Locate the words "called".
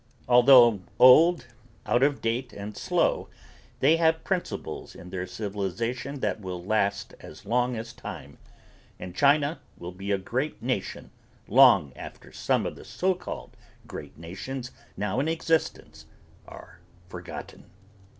13.13-13.55